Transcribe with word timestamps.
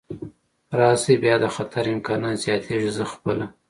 راشي، 0.79 1.13
بیا 1.23 1.35
د 1.43 1.45
خطر 1.55 1.83
امکانات 1.93 2.35
زیاتېږي، 2.43 2.89
زه 2.97 3.03
خپله. 3.13 3.45